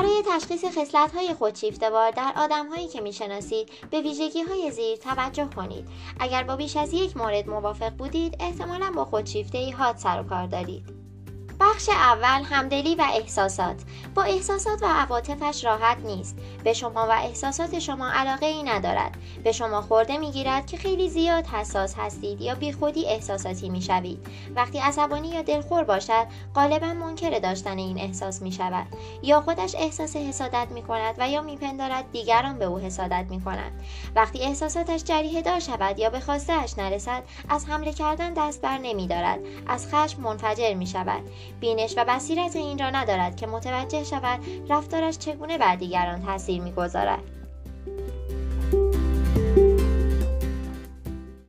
[0.00, 5.88] برای تشخیص خصلت‌های خودشیفته‌وار در آدم‌هایی که می‌شناسید به ویژگی‌های زیر توجه کنید.
[6.20, 10.46] اگر با بیش از یک مورد موافق بودید، احتمالاً با خودشیفته‌ای حاد سر و کار
[10.46, 10.99] دارید.
[11.60, 13.76] بخش اول همدلی و احساسات.
[14.14, 16.36] با احساسات و عواطفش راحت نیست.
[16.64, 19.16] به شما و احساسات شما علاقه ای ندارد.
[19.44, 24.26] به شما خورده می‌گیرد که خیلی زیاد حساس هستید یا بیخودی احساساتی می‌شوید.
[24.56, 28.86] وقتی عصبانی یا دلخور باشد غالبا منکر داشتن این احساس می شود
[29.22, 33.84] یا خودش احساس حسادت می کند و یا میپندارد دیگران به او حسادت می کنند
[34.16, 39.06] وقتی احساساتش جریه دار شود یا به خواستهاش نرسد از حمله کردن دست بر نمی
[39.06, 41.22] دارد از خشم منفجر می شود
[41.60, 47.39] بینش و بصیرت این را ندارد که متوجه شود رفتارش چگونه بر دیگران تاثیر می‌گذارد.